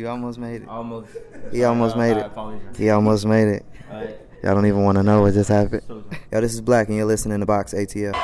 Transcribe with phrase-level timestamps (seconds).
[0.00, 0.68] You almost made it.
[0.68, 1.10] Almost.
[1.52, 2.32] He almost made it.
[2.74, 3.66] He almost made it.
[3.92, 4.16] Alright.
[4.42, 5.82] Y'all don't even want to know what just happened.
[6.32, 8.14] Yo, this is 6LACK, and you're listening to VOX ATL.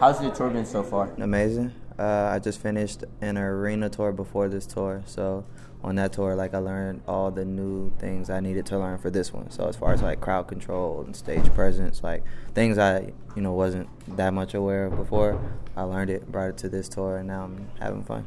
[0.00, 1.10] How's the tour been so far?
[1.18, 1.72] Amazing.
[1.98, 5.44] Uh, I just finished an arena tour before this tour, so
[5.82, 9.10] on that tour, like I learned all the new things I needed to learn for
[9.10, 9.50] this one.
[9.50, 13.52] So as far as like crowd control and stage presence, like things I you know
[13.52, 15.40] wasn't that much aware of before,
[15.76, 18.26] I learned it, brought it to this tour, and now I'm having fun.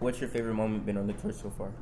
[0.00, 1.72] What's your favorite moment been on the tour so far?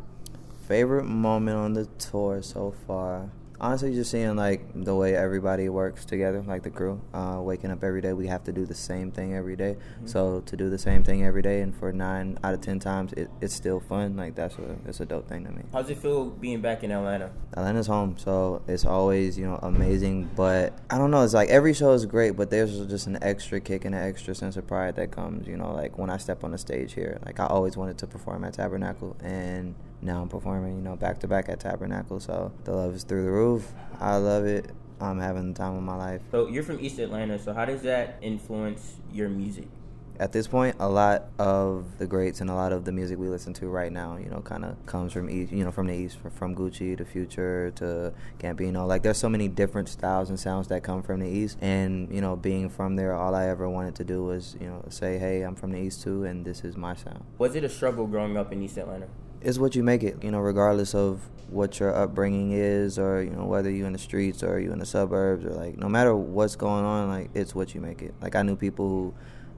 [0.67, 3.31] Favorite moment on the tour so far?
[3.61, 7.01] Honestly, just seeing like the way everybody works together, like the crew.
[7.15, 9.77] Uh, waking up every day, we have to do the same thing every day.
[10.05, 13.13] So to do the same thing every day, and for nine out of ten times,
[13.15, 14.17] it, it's still fun.
[14.17, 15.63] Like that's a it's a dope thing to me.
[15.73, 17.31] How's it feel being back in Atlanta?
[17.55, 20.31] Atlanta's home, so it's always you know amazing.
[20.37, 23.61] But I don't know, it's like every show is great, but there's just an extra
[23.61, 25.47] kick and an extra sense of pride that comes.
[25.47, 28.07] You know, like when I step on the stage here, like I always wanted to
[28.07, 32.21] perform at Tabernacle, and now I'm performing, you know, back to back at Tabernacle.
[32.21, 33.73] So the love is through the roof.
[34.01, 34.71] I love it.
[35.01, 36.23] I'm having the time of my life.
[36.31, 39.69] So you're from East Atlanta, so how does that influence your music?
[40.19, 43.29] At this point, a lot of the greats and a lot of the music we
[43.29, 45.93] listen to right now, you know, kind of comes from east, you know, from the
[45.93, 48.87] east, from Gucci to Future to Gambino.
[48.89, 52.23] Like, there's so many different styles and sounds that come from the east, and you
[52.23, 55.43] know, being from there, all I ever wanted to do was, you know, say, hey,
[55.43, 57.23] I'm from the east too, and this is my sound.
[57.37, 59.09] Was it a struggle growing up in East Atlanta?
[59.41, 63.31] It's what you make it, you know, regardless of what your upbringing is, or you
[63.31, 66.15] know, whether you're in the streets or you're in the suburbs, or like, no matter
[66.15, 68.15] what's going on, like, it's what you make it.
[68.21, 69.15] Like, I knew people who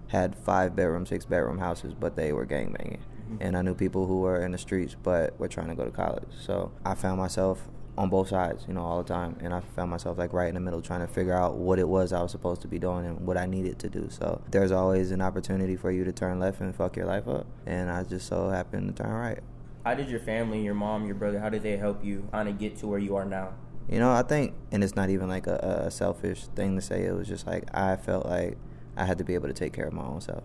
[0.09, 2.99] had five bedroom, six bedroom houses, but they were gangbanging.
[2.99, 3.37] Mm-hmm.
[3.41, 5.91] And I knew people who were in the streets, but were trying to go to
[5.91, 6.29] college.
[6.41, 7.69] So I found myself
[7.99, 9.37] on both sides, you know, all the time.
[9.41, 11.89] And I found myself like right in the middle trying to figure out what it
[11.89, 14.09] was I was supposed to be doing and what I needed to do.
[14.09, 17.47] So there's always an opportunity for you to turn left and fuck your life up.
[17.67, 19.41] And I just so happened to turn right.
[19.89, 22.59] How did your family, your mom, your brother, how did they help you kind of
[22.59, 23.55] get to where you are now?
[23.89, 27.07] You know, I think, and it's not even like a, a selfish thing to say.
[27.07, 28.59] It was just like I felt like
[28.99, 30.45] I had to be able to take care of my own self,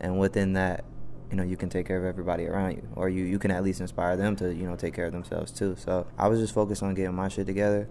[0.00, 0.84] and within that,
[1.30, 3.62] you know, you can take care of everybody around you, or you you can at
[3.62, 5.76] least inspire them to you know take care of themselves too.
[5.78, 7.88] So I was just focused on getting my shit together,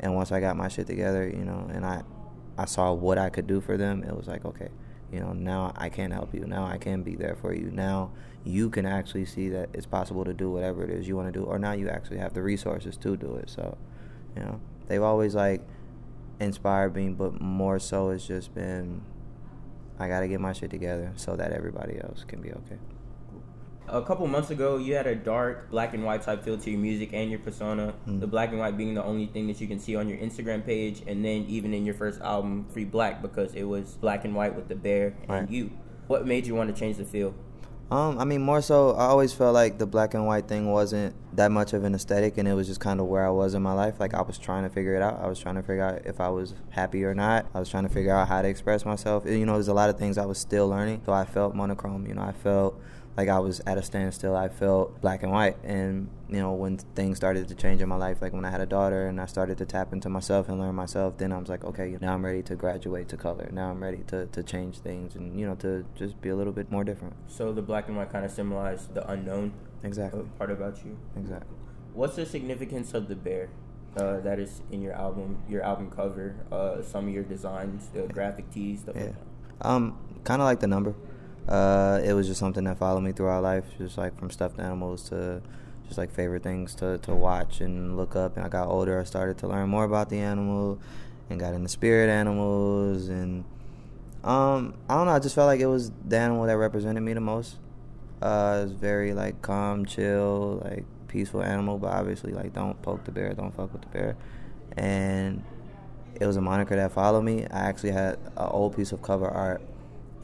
[0.00, 2.02] and once I got my shit together, you know, and I
[2.58, 4.70] I saw what I could do for them, it was like okay,
[5.12, 6.44] you know, now I can help you.
[6.46, 7.70] Now I can be there for you.
[7.70, 8.12] Now
[8.44, 11.38] you can actually see that it's possible to do whatever it is you want to
[11.38, 13.50] do, or now you actually have the resources to do it.
[13.50, 13.76] So.
[14.36, 15.62] You know, they've always like
[16.38, 19.02] inspired me, but more so it's just been
[19.98, 22.78] I gotta get my shit together so that everybody else can be okay.
[23.92, 26.78] A couple months ago, you had a dark black and white type feel to your
[26.78, 27.92] music and your persona.
[28.06, 28.20] Mm.
[28.20, 30.64] The black and white being the only thing that you can see on your Instagram
[30.64, 34.34] page, and then even in your first album, Free 6LACK, because it was black and
[34.34, 35.50] white with the bear and Right.
[35.50, 35.70] you.
[36.06, 37.34] What made you want to change the feel?
[37.90, 41.12] Um, I mean, more so, I always felt like the black and white thing wasn't
[41.34, 43.62] that much of an aesthetic, and it was just kind of where I was in
[43.62, 43.98] my life.
[43.98, 45.20] Like I was trying to figure it out.
[45.20, 47.46] I was trying to figure out if I was happy or not.
[47.52, 49.24] I was trying to figure out how to express myself.
[49.26, 51.02] You know, there's a lot of things I was still learning.
[51.04, 52.06] So I felt monochrome.
[52.06, 52.80] You know, I felt
[53.20, 54.34] like I was at a standstill.
[54.34, 57.96] I felt black and white, and you know, when things started to change in my
[57.96, 60.58] life, like when I had a daughter and I started to tap into myself and
[60.58, 63.48] learn myself, then I was like, okay, now I'm ready to graduate to color.
[63.52, 66.52] Now I'm ready to to change things and you know to just be a little
[66.60, 67.14] bit more different.
[67.26, 69.52] So the black and white kind of symbolize the unknown
[69.82, 70.22] Exactly.
[70.38, 70.96] part about you.
[71.16, 71.56] Exactly.
[71.92, 73.50] What's the significance of the bear
[73.96, 78.02] uh, that is in your album, your album cover, uh, some of your designs, the
[78.16, 79.04] graphic tees, stuff Yeah.
[79.04, 79.14] like?
[79.62, 80.94] Um, kind of like the number.
[81.48, 85.08] Uh, it was just something that followed me throughout life, just like from stuffed animals
[85.10, 85.42] to
[85.86, 88.36] just like favorite things to, to watch and look up.
[88.36, 90.78] And I got older, I started to learn more about the animal
[91.28, 93.08] and got into spirit animals.
[93.08, 93.44] And
[94.22, 97.12] um, I don't know, I just felt like it was the animal that represented me
[97.12, 97.56] the most.
[98.22, 103.04] Uh, it was very like calm, chill, like peaceful animal, but obviously like don't poke
[103.04, 104.16] the bear, don't fuck with the bear.
[104.76, 105.42] And
[106.20, 107.46] it was a moniker that followed me.
[107.46, 109.60] I actually had an old piece of cover art,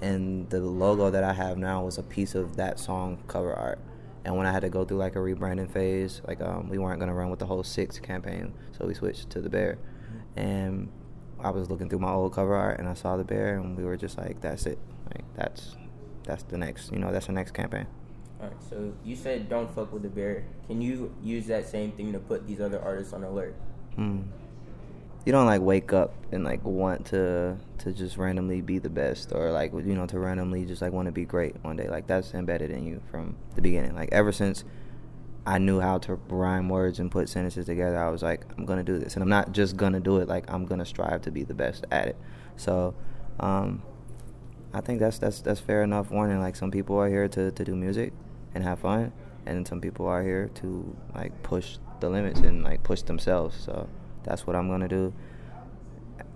[0.00, 3.78] and the logo that I have now was a piece of that song cover art.
[4.24, 6.98] And when I had to go through like a rebranding phase, like um, we weren't
[7.00, 9.78] gonna run with the whole six campaign, so we switched to the bear.
[10.34, 10.90] And
[11.38, 13.84] I was looking through my old cover art, and I saw the bear, and we
[13.84, 14.78] were just like, "That's it.
[15.14, 15.76] Like that's
[16.24, 17.86] that's the next, you know, that's the next campaign."
[18.40, 20.44] All right, so you said don't fuck with the bear.
[20.66, 23.54] Can you use that same thing to put these other artists on alert?
[23.94, 24.22] Hmm.
[25.26, 29.32] You don't like wake up and like want to to just randomly be the best
[29.32, 31.88] or like you know to randomly just like want to be great one day.
[31.88, 33.94] Like that's embedded in you from the beginning.
[33.94, 34.64] Like ever since
[35.44, 38.84] I knew how to rhyme words and put sentences together, I was like, I'm gonna
[38.84, 40.28] do this, and I'm not just gonna do it.
[40.28, 42.16] Like I'm gonna strive to be the best at it.
[42.56, 42.94] So.
[43.38, 43.82] Um,
[44.72, 46.38] I think that's that's that's fair enough warning.
[46.38, 48.12] Like some people are here to, to do music
[48.54, 49.12] and have fun,
[49.46, 53.56] and some people are here to like push the limits and like push themselves.
[53.56, 53.88] So
[54.26, 55.14] that's what I'm gonna do.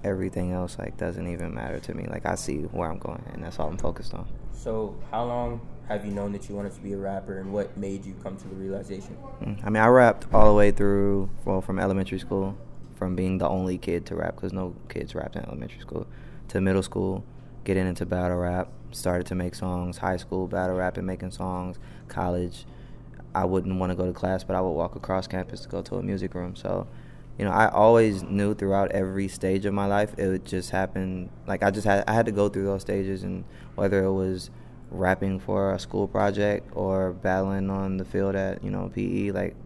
[0.02, 2.06] Everything else like doesn't even matter to me.
[2.08, 4.26] Like I see where I'm going, and that's all I'm focused on.
[4.52, 7.76] So how long have you known that you wanted to be a rapper, and what
[7.76, 9.16] made you come to the realization?
[9.42, 12.56] Mm, I mean, I rapped all the way through, well, from elementary school,
[12.94, 16.06] from being the only kid to rap, because no kids rapped in elementary school,
[16.48, 17.24] to middle school,
[17.64, 21.78] getting into battle rap, started to make songs, high school battle rap and making songs,
[22.08, 22.66] college.
[23.34, 25.82] I wouldn't want to go to class, but I would walk across campus to go
[25.82, 26.56] to a music room.
[26.56, 26.86] So,
[27.40, 31.30] you know, I always knew throughout every stage of my life it would just happen.
[31.46, 33.44] Like I just had I had to go through those stages, and
[33.76, 34.50] whether it was
[34.90, 39.56] rapping for a school project or battling on the field at you know PE, like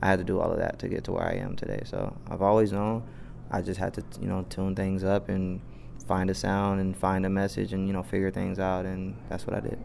[0.00, 1.82] I had to do all of that to get to where I am today.
[1.84, 3.02] So I've always known.
[3.50, 5.60] I just had to you know tune things up and
[6.06, 9.46] find a sound and find a message and you know figure things out, and that's
[9.46, 9.78] what I did.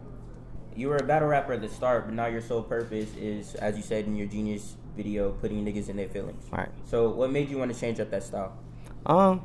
[0.74, 3.76] You were a battle rapper at the start, but now your sole purpose is, as
[3.76, 6.44] you said in your Genius video, putting niggas in their feelings.
[6.52, 6.70] Right.
[6.86, 8.58] So, what made you want to change up that style?
[9.06, 9.44] Um,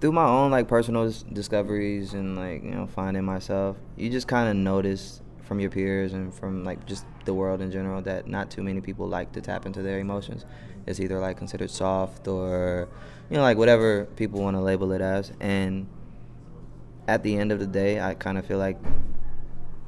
[0.00, 4.48] through my own like personal discoveries and like you know finding myself, you just kind
[4.48, 8.50] of notice from your peers and from like just the world in general that not
[8.50, 10.44] too many people like to tap into their emotions.
[10.86, 12.88] It's either like considered soft or
[13.30, 15.32] you know like whatever people want to label it as.
[15.40, 15.88] And
[17.06, 18.78] at the end of the day, I kind of feel like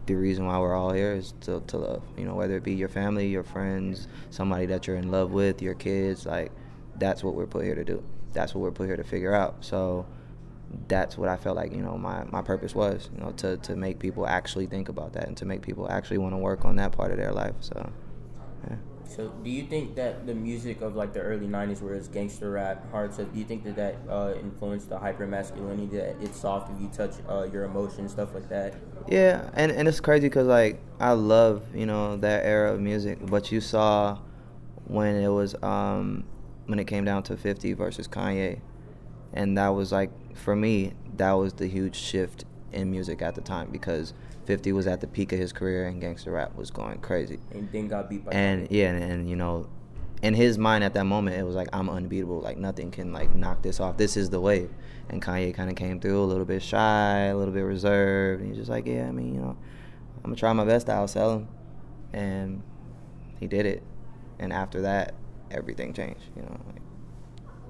[0.06, 2.02] the reason why we're all here is to, to love.
[2.16, 5.62] You know, whether it be your family, your friends, somebody that you're in love with,
[5.62, 6.50] your kids, like
[6.98, 8.02] that's what we're put here to do.
[8.32, 9.64] That's what we're put here to figure out.
[9.64, 10.06] So
[10.88, 13.76] that's what I felt like, you know, my, my purpose was, you know, to, to
[13.76, 16.76] make people actually think about that and to make people actually want to work on
[16.76, 17.54] that part of their life.
[17.60, 17.90] So,
[18.68, 18.76] yeah.
[19.10, 22.52] So, do you think that the music of like the early '90s, where it's gangster
[22.52, 25.96] rap, hard stuff, do you think that that uh, influenced the hyper masculinity?
[25.96, 28.74] That it's soft if you touch uh, your emotions, stuff like that.
[29.08, 33.18] Yeah, and and it's crazy because like I love you know that era of music,
[33.26, 34.18] but you saw
[34.86, 36.22] when it was um
[36.66, 38.60] when it came down to 50 versus Kanye,
[39.32, 43.40] and that was like for me that was the huge shift in music at the
[43.40, 44.14] time because
[44.50, 47.38] 50 was at the peak of his career and gangster rap was going crazy.
[47.52, 48.32] And then got beat by.
[48.32, 49.68] And yeah, and, and you know,
[50.22, 52.40] in his mind at that moment, it was like I'm unbeatable.
[52.40, 53.96] Like nothing can like knock this off.
[53.96, 54.68] This is the wave.
[55.08, 58.40] And Kanye kind of came through a little bit shy, a little bit reserved.
[58.40, 59.56] And he's just like, yeah, I mean, you know,
[60.16, 61.48] I'm gonna try my best to outsell him,
[62.12, 62.62] and
[63.38, 63.84] he did it.
[64.40, 65.14] And after that,
[65.52, 66.24] everything changed.
[66.34, 66.82] You know, like,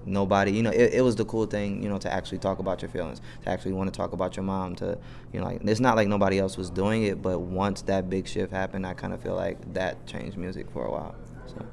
[0.06, 2.82] nobody you know it, it was the cool thing you know to actually talk about
[2.82, 4.98] your feelings to actually want to talk about your mom to
[5.32, 8.26] you know like it's not like nobody else was doing it but once that big
[8.26, 11.14] shift happened i kind of feel like that changed music for a while
[11.46, 11.66] so.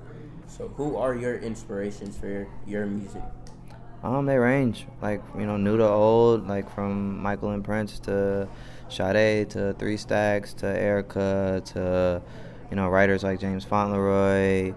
[0.47, 3.21] So who are your inspirations for your, your music?
[4.03, 8.47] Um they range like you know new to old like from michael and prince to
[8.89, 12.21] Sade to Three Stacks to Erykah to
[12.69, 14.73] you know writers like James Fauntleroy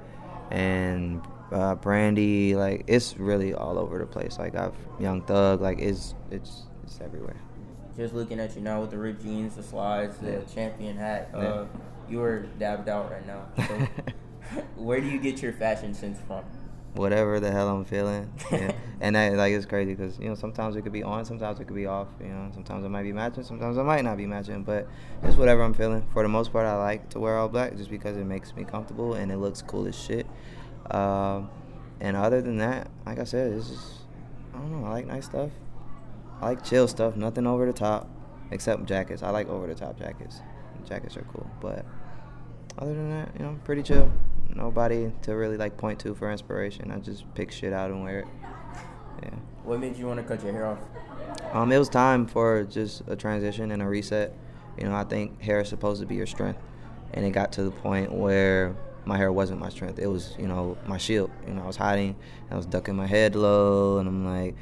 [0.51, 2.55] and uh, Brandy.
[2.55, 4.39] Like it's really all over the place.
[4.39, 5.61] Like I've Young Thug.
[5.61, 7.37] Like it's it's it's everywhere.
[7.97, 10.55] Just looking at you now with the ripped jeans, the slides, the yeah.
[10.55, 11.31] champion hat.
[11.35, 11.65] Uh, yeah.
[12.09, 13.47] You are dabbed out right now.
[14.51, 16.45] So where do you get your fashion sense from?
[16.95, 18.73] Whatever the hell I'm feeling, yeah.
[19.01, 21.67] and that like it's crazy because you know sometimes it could be on, sometimes it
[21.67, 22.09] could be off.
[22.21, 24.65] You know, sometimes it might be matching, sometimes it might not be matching.
[24.65, 24.89] But
[25.23, 26.05] just whatever I'm feeling.
[26.13, 28.65] For the most part, I like to wear all black just because it makes me
[28.65, 30.27] comfortable and it looks cool as shit.
[30.91, 31.51] Um,
[32.01, 33.93] and other than that, like I said, it's just
[34.55, 34.87] I don't know.
[34.87, 35.51] I like nice stuff.
[36.41, 37.17] I like chill stuff.
[37.17, 38.09] Nothing over the top,
[38.51, 39.23] except jackets.
[39.23, 40.41] I like over the top jackets.
[40.89, 41.85] Jackets are cool, but
[42.79, 44.11] other than that, you know, pretty chill.
[44.55, 46.91] Nobody to really like point to for inspiration.
[46.91, 48.29] I just pick shit out and wear it.
[49.23, 49.31] Yeah.
[49.65, 50.79] What made you want to cut your hair off?
[51.53, 54.35] Um, it was time for just a transition and a reset.
[54.79, 56.61] You know, I think hair is supposed to be your strength,
[57.13, 59.99] and it got to the point where my hair wasn't my strength.
[59.99, 61.31] It was, you know, my shield.
[61.47, 62.17] You know, I was hiding,
[62.51, 64.57] I was ducking my head low, and I'm like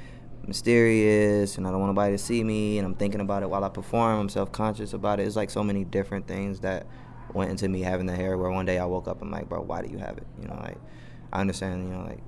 [0.47, 3.65] mysterious, and I don't want nobody to see me, and I'm thinking about it while
[3.65, 4.21] I perform.
[4.21, 5.27] I'm self-conscious about it.
[5.27, 6.87] It's like so many different things that
[7.35, 8.39] went into me having the hair.
[8.39, 10.27] Where one day I woke up, I'm like, bro, why do you have it?
[10.41, 10.79] You know, like
[11.33, 12.21] I understand, you know, like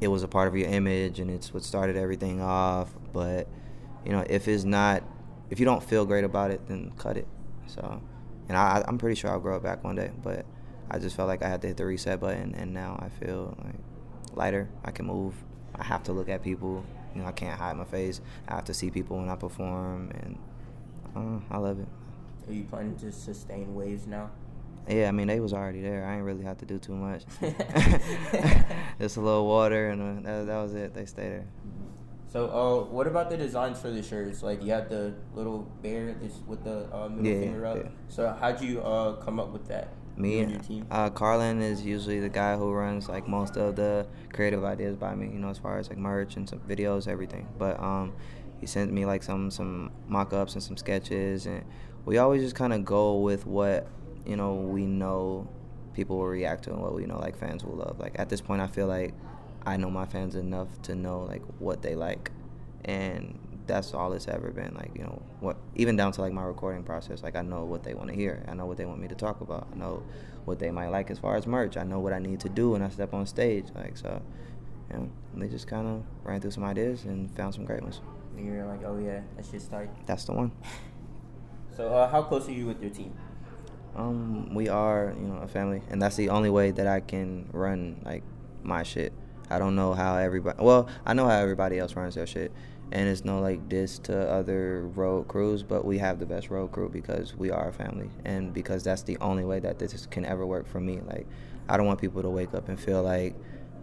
[0.00, 2.92] it was a part of your image, and it's what started everything off.
[3.12, 3.46] But
[4.04, 5.04] you know, if it's not,
[5.50, 7.28] if you don't feel great about it, then cut it.
[7.66, 8.02] So,
[8.48, 10.44] and I, I'm pretty sure I'll grow it back one day, but
[10.90, 13.56] I just felt like I had to hit the reset button, and now I feel
[13.64, 13.74] like
[14.34, 14.68] lighter.
[14.84, 15.34] I can move.
[15.74, 16.84] I have to look at people.
[17.14, 18.20] You know, I can't hide my face.
[18.48, 20.38] I have to see people when I perform, and
[21.16, 21.88] uh, I love it.
[22.48, 24.30] Are you planning to sustain waves now?
[24.88, 26.06] Yeah, I mean they was already there.
[26.06, 27.22] I ain't really have to do too much.
[29.00, 30.94] Just a little water and uh, that, that was it.
[30.94, 31.46] They stay there.
[32.32, 34.42] So, uh, what about the designs for the shirts?
[34.42, 37.76] Like, you have the little bear this with the uh, middle Yeah, finger up.
[37.76, 37.88] yeah.
[38.08, 39.88] So, how'd you uh, come up with that?
[40.20, 40.86] Me and.
[40.90, 45.14] Uh, Carlin is usually the guy who runs like most of the creative ideas by
[45.14, 45.26] me.
[45.26, 47.48] You know, as far as like merch and some videos, everything.
[47.58, 48.12] But um,
[48.60, 51.64] he sent me like some some mock-ups and some sketches, and
[52.04, 53.86] we always just kind of go with what
[54.26, 55.48] you know we know
[55.94, 57.98] people will react to and what we know like fans will love.
[57.98, 59.14] Like at this point, I feel like
[59.64, 62.30] I know my fans enough to know like what they like,
[62.84, 63.38] and
[63.70, 64.74] that's all it's ever been.
[64.74, 67.22] Like you know what, even down to like my recording process.
[67.22, 68.44] Like I know what they want to hear.
[68.48, 69.68] I know what they want me to talk about.
[69.72, 70.02] I know
[70.44, 71.76] what they might like as far as merch.
[71.76, 73.66] I know what I need to do when I step on stage.
[73.74, 74.20] Like so,
[74.90, 78.00] you know, they just kind of ran through some ideas and found some great ones.
[78.36, 79.90] And you're like, oh yeah, that's just tight.
[80.06, 80.52] That's the one.
[81.76, 83.14] So, uh, how close are you with your team?
[83.96, 87.48] Um, we are, you know, a family, and that's the only way that I can
[87.52, 88.22] run like
[88.62, 89.14] my shit.
[89.48, 90.62] I don't know how everybody.
[90.62, 92.52] Well, I know how everybody else runs their shit,
[92.92, 96.72] and it's no like diss to other road crews, but we have the best road
[96.72, 100.24] crew because we are a family, and because that's the only way that this can
[100.24, 101.00] ever work for me.
[101.06, 101.26] Like,
[101.68, 103.34] I don't want people to wake up and feel like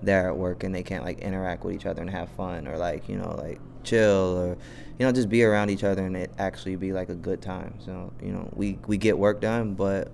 [0.04, 2.78] they're at work and they can't like interact with each other and have fun or
[2.78, 4.58] like you know like chill or
[5.00, 7.74] you know just be around each other and it actually be like a good time
[7.80, 10.12] so you know we we get work done but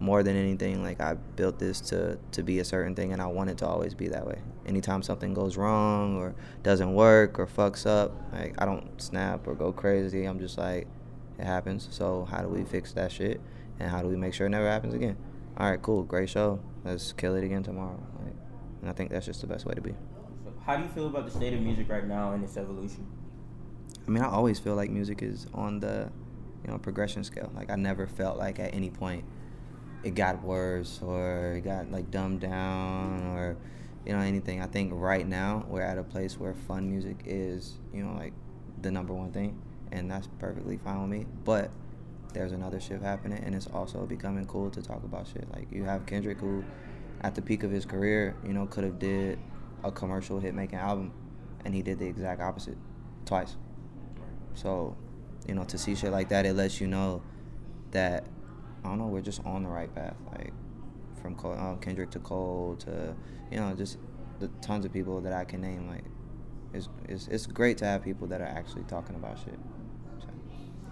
[0.00, 3.26] more than anything like i built this to to be a certain thing and i
[3.26, 4.40] want it to always be that way.
[4.66, 9.54] Anytime something goes wrong or doesn't work or fucks up like i don't snap or
[9.54, 10.24] go crazy.
[10.24, 10.86] I'm just like
[11.38, 11.88] it happens.
[11.90, 13.40] So how do we fix that shit?
[13.78, 15.16] And how do we make sure it never happens again?
[15.56, 16.02] All right cool.
[16.02, 16.60] Great show.
[16.84, 18.00] Let's kill it again tomorrow.
[18.24, 18.34] Like
[18.80, 19.94] and i think that's just the best way to be.
[20.44, 23.06] So how do you feel about the state of music right now and its evolution?
[24.06, 26.10] I mean, I always feel like music is on the,
[26.64, 27.52] you know, progression scale.
[27.54, 29.24] Like I never felt like at any point
[30.02, 33.56] it got worse or it got like dumbed down or,
[34.06, 34.62] you know, anything.
[34.62, 38.32] I think right now we're at a place where fun music is, you know, like
[38.80, 39.60] the number one thing,
[39.92, 41.26] and that's perfectly fine with me.
[41.44, 41.70] But
[42.32, 45.46] there's another shift happening, and it's also becoming cool to talk about shit.
[45.52, 46.64] Like you have Kendrick, who,
[47.20, 49.38] at the peak of his career, you know, could have did
[49.84, 51.12] a commercial hit making album,
[51.64, 52.78] and he did the exact opposite,
[53.26, 53.56] twice.
[54.54, 54.96] So,
[55.46, 57.22] you know, to see shit like that, it lets you know
[57.90, 58.26] that
[58.84, 60.16] I don't know, we're just on the right path.
[60.32, 60.52] Like
[61.20, 63.14] from Cole, um, Kendrick to Cole to
[63.50, 63.98] you know just
[64.38, 65.88] the tons of people that I can name.
[65.88, 66.04] Like
[66.72, 69.58] it's it's it's great to have people that are actually talking about shit.
[70.20, 70.28] So,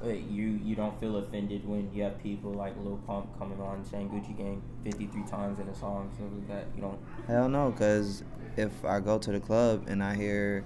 [0.02, 3.84] Wait, you you don't feel offended when you have people like Lil Pump coming on
[3.84, 6.66] saying Gucci Gang 53 times in a song, like that.
[6.76, 6.98] You don't.
[7.26, 8.22] hell no, because
[8.56, 10.64] if I go to the club and I hear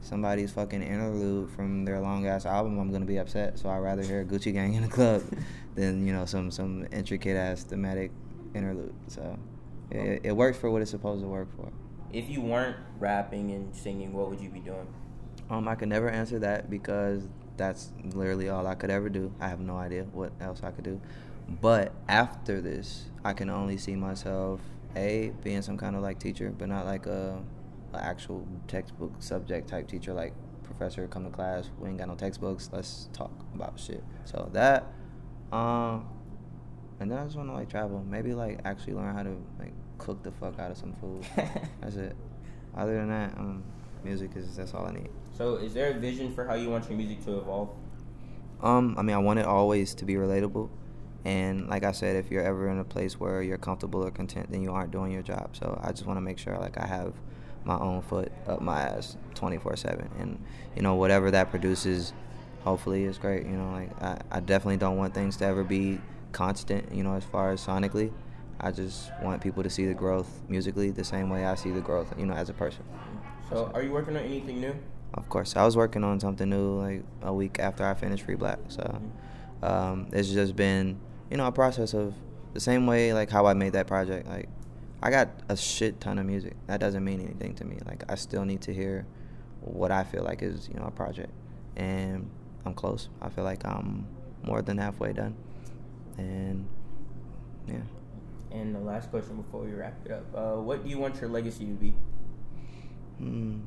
[0.00, 3.58] somebody's fucking interlude from their long ass album, I'm gonna be upset.
[3.58, 5.22] So I'd rather hear Gucci Gang in the club
[5.74, 8.10] than you know some some intricate ass thematic
[8.54, 8.94] interlude.
[9.08, 9.38] So
[9.90, 11.70] it, it works for what it's supposed to work for.
[12.12, 14.86] If you weren't rapping and singing, what would you be doing?
[15.50, 17.26] Um, I could never answer that because
[17.56, 19.32] that's literally all I could ever do.
[19.40, 21.00] I have no idea what else I could do.
[21.60, 24.60] But after this, I can only see myself
[24.96, 27.42] a being some kind of like teacher, but not like a,
[27.92, 31.70] a actual textbook subject type teacher, like professor come to class.
[31.78, 32.70] We ain't got no textbooks.
[32.72, 34.02] Let's talk about shit.
[34.24, 34.86] So that,
[35.52, 36.08] um,
[37.00, 38.04] and then I just want to like travel.
[38.08, 41.24] Maybe like actually learn how to like cook the fuck out of some food.
[41.80, 42.16] that's it.
[42.76, 43.64] Other than that, um,
[44.04, 45.10] music is that's all I need.
[45.36, 47.70] So, is there a vision for how you want your music to evolve?
[48.62, 50.68] Um, I mean, I want it always to be relatable,
[51.24, 54.50] and like I said, if you're ever in a place where you're comfortable or content,
[54.50, 55.56] then you aren't doing your job.
[55.56, 57.14] So I just want to make sure like I have
[57.68, 60.42] my own foot up my ass 24/7, and
[60.74, 62.12] you know whatever that produces,
[62.64, 63.46] hopefully is great.
[63.46, 66.00] You know, like I, I definitely don't want things to ever be
[66.32, 66.92] constant.
[66.92, 68.10] You know, as far as sonically,
[68.58, 71.82] I just want people to see the growth musically the same way I see the
[71.82, 72.12] growth.
[72.18, 72.82] You know, as a person.
[73.50, 74.74] So, are you working on anything new?
[75.14, 78.36] Of course, I was working on something new like a week after I finished Free
[78.36, 78.58] 6LACK.
[78.68, 79.02] So
[79.62, 80.98] um, it's just been,
[81.30, 82.14] you know, a process of
[82.54, 84.28] the same way like how I made that project.
[84.28, 84.48] Like
[85.02, 86.54] I got a shit ton of music.
[86.66, 87.78] That doesn't mean anything to me.
[87.86, 89.06] Like I still need to hear
[89.60, 91.30] what I feel like is, you know, a project.
[91.76, 92.28] And
[92.64, 93.08] I'm close.
[93.22, 94.06] I feel like I'm
[94.42, 95.36] more than halfway done.
[96.16, 96.68] And
[97.66, 97.76] yeah.
[98.50, 101.30] And the last question before we wrap it up: uh, What do you want your
[101.30, 101.94] legacy to be?
[103.18, 103.60] Hmm.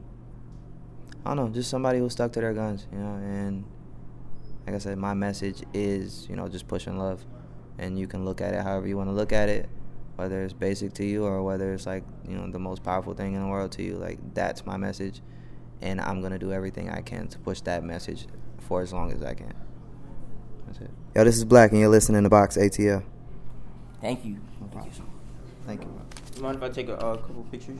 [1.23, 3.63] I don't know, just somebody who stuck to their guns, you know, and
[4.65, 7.23] like I said, my message is, you know, just pushing love.
[7.77, 9.69] And you can look at it however you want to look at it.
[10.15, 13.33] Whether it's basic to you or whether it's like you know the most powerful thing
[13.33, 13.95] in the world to you.
[13.95, 15.21] Like that's my message,
[15.81, 18.27] and I'm gonna do everything I can to push that message
[18.59, 19.53] for as long as I can.
[20.67, 20.91] That's it.
[21.15, 23.03] Yo, this is 6LACK, and you're listening to VOX ATL.
[23.99, 24.39] Thank you.
[25.65, 25.87] Thank you.
[26.31, 27.79] Do you mind if I take a uh, couple pictures?